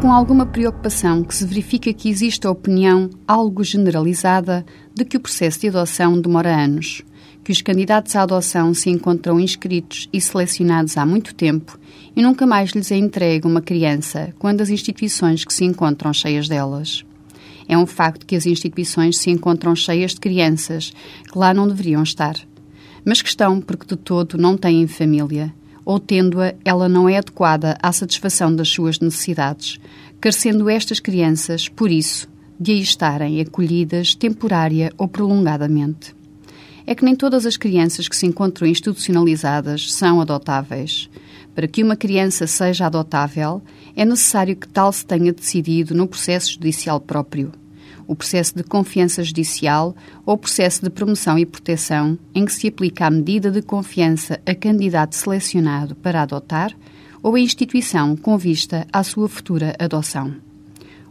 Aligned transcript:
com 0.00 0.12
alguma 0.12 0.44
preocupação 0.44 1.22
que 1.22 1.34
se 1.34 1.44
verifica 1.46 1.92
que 1.92 2.08
existe 2.08 2.46
a 2.46 2.50
opinião 2.50 3.08
algo 3.26 3.64
generalizada 3.64 4.64
de 4.94 5.04
que 5.04 5.16
o 5.16 5.20
processo 5.20 5.60
de 5.60 5.68
adoção 5.68 6.20
demora 6.20 6.54
anos, 6.54 7.02
que 7.42 7.50
os 7.50 7.62
candidatos 7.62 8.14
à 8.14 8.22
adoção 8.22 8.74
se 8.74 8.90
encontram 8.90 9.40
inscritos 9.40 10.08
e 10.12 10.20
selecionados 10.20 10.96
há 10.98 11.06
muito 11.06 11.34
tempo 11.34 11.78
e 12.14 12.22
nunca 12.22 12.46
mais 12.46 12.70
lhes 12.70 12.90
é 12.90 12.96
entregue 12.96 13.46
uma 13.46 13.62
criança 13.62 14.34
quando 14.38 14.60
as 14.60 14.68
instituições 14.68 15.44
que 15.44 15.54
se 15.54 15.64
encontram 15.64 16.12
cheias 16.12 16.48
delas. 16.48 17.04
É 17.66 17.76
um 17.76 17.86
facto 17.86 18.26
que 18.26 18.36
as 18.36 18.46
instituições 18.46 19.18
se 19.18 19.30
encontram 19.30 19.74
cheias 19.74 20.12
de 20.12 20.20
crianças 20.20 20.92
que 21.30 21.38
lá 21.38 21.54
não 21.54 21.66
deveriam 21.66 22.02
estar, 22.02 22.36
mas 23.04 23.22
que 23.22 23.28
estão 23.28 23.60
porque 23.60 23.86
de 23.86 23.96
todo 23.96 24.36
não 24.36 24.56
têm 24.56 24.86
família 24.86 25.54
ou 25.86 26.00
tendo-a, 26.00 26.52
ela 26.64 26.88
não 26.88 27.08
é 27.08 27.16
adequada 27.16 27.78
à 27.80 27.92
satisfação 27.92 28.54
das 28.54 28.68
suas 28.68 28.98
necessidades, 28.98 29.78
carecendo 30.20 30.68
estas 30.68 30.98
crianças, 30.98 31.68
por 31.68 31.90
isso, 31.90 32.28
de 32.58 32.72
aí 32.72 32.80
estarem 32.80 33.40
acolhidas 33.40 34.14
temporária 34.14 34.92
ou 34.98 35.06
prolongadamente. 35.06 36.14
É 36.84 36.94
que 36.94 37.04
nem 37.04 37.14
todas 37.14 37.46
as 37.46 37.56
crianças 37.56 38.08
que 38.08 38.16
se 38.16 38.26
encontram 38.26 38.66
institucionalizadas 38.66 39.92
são 39.92 40.20
adotáveis. 40.20 41.08
Para 41.54 41.68
que 41.68 41.82
uma 41.82 41.96
criança 41.96 42.46
seja 42.46 42.86
adotável, 42.86 43.62
é 43.94 44.04
necessário 44.04 44.56
que 44.56 44.68
tal 44.68 44.92
se 44.92 45.06
tenha 45.06 45.32
decidido 45.32 45.94
no 45.94 46.08
processo 46.08 46.52
judicial 46.52 47.00
próprio 47.00 47.52
o 48.06 48.14
processo 48.14 48.54
de 48.56 48.62
confiança 48.62 49.22
judicial 49.22 49.94
ou 50.24 50.36
processo 50.36 50.82
de 50.82 50.90
promoção 50.90 51.38
e 51.38 51.46
proteção, 51.46 52.18
em 52.34 52.44
que 52.44 52.52
se 52.52 52.68
aplica 52.68 53.06
a 53.06 53.10
medida 53.10 53.50
de 53.50 53.62
confiança 53.62 54.40
a 54.46 54.54
candidato 54.54 55.14
selecionado 55.14 55.94
para 55.96 56.22
adotar 56.22 56.72
ou 57.22 57.34
a 57.34 57.40
instituição 57.40 58.16
com 58.16 58.38
vista 58.38 58.86
à 58.92 59.02
sua 59.02 59.28
futura 59.28 59.74
adoção. 59.78 60.34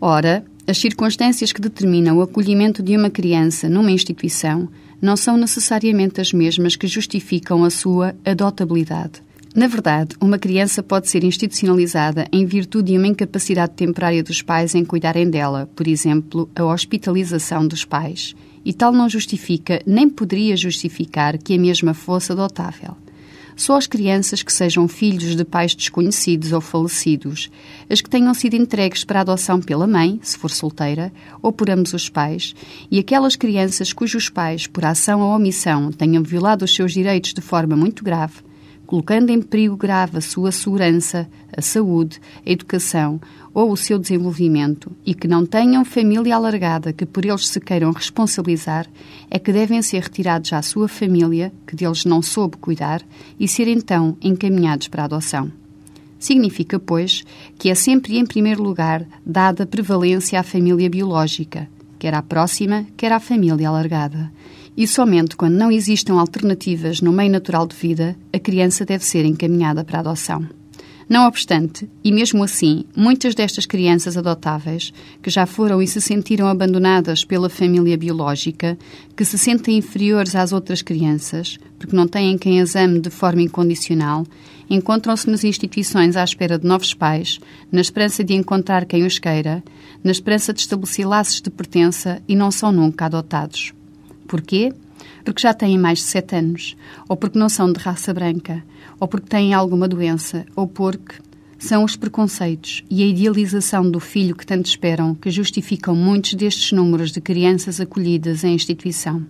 Ora, 0.00 0.44
as 0.66 0.78
circunstâncias 0.78 1.52
que 1.52 1.60
determinam 1.60 2.18
o 2.18 2.22
acolhimento 2.22 2.82
de 2.82 2.96
uma 2.96 3.10
criança 3.10 3.68
numa 3.68 3.90
instituição 3.90 4.68
não 5.00 5.16
são 5.16 5.36
necessariamente 5.36 6.20
as 6.20 6.32
mesmas 6.32 6.76
que 6.76 6.86
justificam 6.86 7.64
a 7.64 7.70
sua 7.70 8.14
adotabilidade 8.24 9.22
na 9.54 9.66
verdade, 9.66 10.16
uma 10.18 10.38
criança 10.38 10.82
pode 10.82 11.10
ser 11.10 11.24
institucionalizada 11.24 12.26
em 12.32 12.46
virtude 12.46 12.92
de 12.92 12.98
uma 12.98 13.06
incapacidade 13.06 13.72
temporária 13.74 14.22
dos 14.22 14.40
pais 14.40 14.74
em 14.74 14.82
cuidarem 14.82 15.28
dela, 15.28 15.68
por 15.76 15.86
exemplo, 15.86 16.48
a 16.54 16.64
hospitalização 16.64 17.66
dos 17.66 17.84
pais, 17.84 18.34
e 18.64 18.72
tal 18.72 18.92
não 18.92 19.10
justifica 19.10 19.82
nem 19.86 20.08
poderia 20.08 20.56
justificar 20.56 21.36
que 21.36 21.54
a 21.54 21.58
mesma 21.58 21.92
fosse 21.92 22.32
adotável. 22.32 22.96
Só 23.54 23.76
as 23.76 23.86
crianças 23.86 24.42
que 24.42 24.50
sejam 24.50 24.88
filhos 24.88 25.36
de 25.36 25.44
pais 25.44 25.74
desconhecidos 25.74 26.52
ou 26.52 26.60
falecidos, 26.62 27.50
as 27.90 28.00
que 28.00 28.08
tenham 28.08 28.32
sido 28.32 28.56
entregues 28.56 29.04
para 29.04 29.20
adoção 29.20 29.60
pela 29.60 29.86
mãe, 29.86 30.18
se 30.22 30.38
for 30.38 30.50
solteira, 30.50 31.12
ou 31.42 31.52
por 31.52 31.68
ambos 31.68 31.92
os 31.92 32.08
pais, 32.08 32.54
e 32.90 32.98
aquelas 32.98 33.36
crianças 33.36 33.92
cujos 33.92 34.30
pais, 34.30 34.66
por 34.66 34.86
ação 34.86 35.20
ou 35.20 35.36
omissão, 35.36 35.92
tenham 35.92 36.22
violado 36.22 36.64
os 36.64 36.74
seus 36.74 36.92
direitos 36.92 37.34
de 37.34 37.42
forma 37.42 37.76
muito 37.76 38.02
grave, 38.02 38.36
colocando 38.92 39.30
em 39.30 39.40
perigo 39.40 39.74
grave 39.74 40.18
a 40.18 40.20
sua 40.20 40.52
segurança, 40.52 41.26
a 41.50 41.62
saúde, 41.62 42.20
a 42.44 42.50
educação 42.50 43.18
ou 43.54 43.72
o 43.72 43.76
seu 43.76 43.98
desenvolvimento 43.98 44.92
e 45.02 45.14
que 45.14 45.26
não 45.26 45.46
tenham 45.46 45.82
família 45.82 46.36
alargada 46.36 46.92
que 46.92 47.06
por 47.06 47.24
eles 47.24 47.48
se 47.48 47.58
queiram 47.58 47.90
responsabilizar, 47.90 48.86
é 49.30 49.38
que 49.38 49.50
devem 49.50 49.80
ser 49.80 50.02
retirados 50.02 50.52
à 50.52 50.60
sua 50.60 50.88
família, 50.88 51.50
que 51.66 51.74
deles 51.74 52.04
não 52.04 52.20
soube 52.20 52.58
cuidar, 52.58 53.00
e 53.40 53.48
ser 53.48 53.66
então 53.66 54.14
encaminhados 54.20 54.88
para 54.88 55.04
a 55.04 55.06
adoção. 55.06 55.50
Significa, 56.18 56.78
pois, 56.78 57.24
que 57.58 57.70
é 57.70 57.74
sempre 57.74 58.18
em 58.18 58.26
primeiro 58.26 58.62
lugar 58.62 59.06
dada 59.24 59.64
prevalência 59.64 60.38
à 60.38 60.42
família 60.42 60.90
biológica, 60.90 61.66
quer 61.98 62.12
à 62.12 62.20
próxima, 62.20 62.84
quer 62.94 63.10
à 63.10 63.18
família 63.18 63.70
alargada 63.70 64.30
e 64.76 64.86
somente 64.86 65.36
quando 65.36 65.54
não 65.54 65.70
existam 65.70 66.14
alternativas 66.14 67.00
no 67.00 67.12
meio 67.12 67.30
natural 67.30 67.66
de 67.66 67.76
vida, 67.76 68.16
a 68.32 68.38
criança 68.38 68.84
deve 68.84 69.04
ser 69.04 69.24
encaminhada 69.24 69.84
para 69.84 69.98
a 69.98 70.00
adoção. 70.00 70.46
Não 71.08 71.26
obstante, 71.26 71.90
e 72.02 72.10
mesmo 72.10 72.42
assim, 72.42 72.84
muitas 72.96 73.34
destas 73.34 73.66
crianças 73.66 74.16
adotáveis, 74.16 74.94
que 75.22 75.28
já 75.28 75.44
foram 75.44 75.82
e 75.82 75.86
se 75.86 76.00
sentiram 76.00 76.46
abandonadas 76.46 77.24
pela 77.24 77.50
família 77.50 77.98
biológica, 77.98 78.78
que 79.14 79.24
se 79.24 79.36
sentem 79.36 79.76
inferiores 79.76 80.34
às 80.34 80.52
outras 80.52 80.80
crianças, 80.80 81.58
porque 81.78 81.94
não 81.94 82.08
têm 82.08 82.38
quem 82.38 82.62
as 82.62 82.74
ame 82.74 82.98
de 82.98 83.10
forma 83.10 83.42
incondicional, 83.42 84.24
encontram-se 84.70 85.28
nas 85.28 85.44
instituições 85.44 86.16
à 86.16 86.24
espera 86.24 86.58
de 86.58 86.66
novos 86.66 86.94
pais, 86.94 87.38
na 87.70 87.82
esperança 87.82 88.24
de 88.24 88.32
encontrar 88.32 88.86
quem 88.86 89.04
os 89.04 89.18
queira, 89.18 89.62
na 90.02 90.12
esperança 90.12 90.52
de 90.54 90.60
estabelecer 90.60 91.06
laços 91.06 91.42
de 91.42 91.50
pertença 91.50 92.22
e 92.26 92.34
não 92.34 92.50
são 92.50 92.72
nunca 92.72 93.04
adotados. 93.04 93.74
Porquê? 94.32 94.72
Porque 95.26 95.42
já 95.42 95.52
têm 95.52 95.78
mais 95.78 95.98
de 95.98 96.04
sete 96.04 96.36
anos, 96.36 96.74
ou 97.06 97.18
porque 97.18 97.38
não 97.38 97.50
são 97.50 97.70
de 97.70 97.78
raça 97.78 98.14
branca, 98.14 98.64
ou 98.98 99.06
porque 99.06 99.28
têm 99.28 99.52
alguma 99.52 99.86
doença, 99.86 100.46
ou 100.56 100.66
porque 100.66 101.16
são 101.58 101.84
os 101.84 101.96
preconceitos 101.96 102.82
e 102.88 103.02
a 103.02 103.06
idealização 103.06 103.90
do 103.90 104.00
filho 104.00 104.34
que 104.34 104.46
tanto 104.46 104.64
esperam 104.64 105.14
que 105.14 105.30
justificam 105.30 105.94
muitos 105.94 106.32
destes 106.32 106.72
números 106.72 107.12
de 107.12 107.20
crianças 107.20 107.78
acolhidas 107.78 108.42
em 108.42 108.54
instituição. 108.54 109.22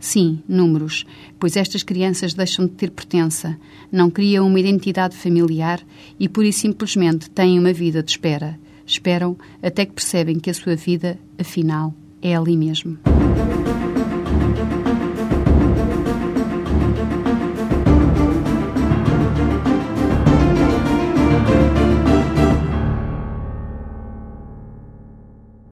Sim, 0.00 0.42
números, 0.48 1.04
pois 1.38 1.54
estas 1.54 1.82
crianças 1.82 2.32
deixam 2.32 2.64
de 2.64 2.72
ter 2.72 2.90
pertença, 2.90 3.54
não 3.92 4.08
criam 4.08 4.46
uma 4.46 4.58
identidade 4.58 5.14
familiar 5.14 5.78
e, 6.18 6.26
pura 6.26 6.48
e 6.48 6.54
simplesmente, 6.54 7.28
têm 7.28 7.58
uma 7.58 7.74
vida 7.74 8.02
de 8.02 8.12
espera. 8.12 8.58
Esperam 8.86 9.36
até 9.62 9.84
que 9.84 9.92
percebem 9.92 10.40
que 10.40 10.48
a 10.48 10.54
sua 10.54 10.74
vida, 10.74 11.18
afinal, 11.38 11.92
é 12.22 12.34
ali 12.34 12.56
mesmo. 12.56 12.98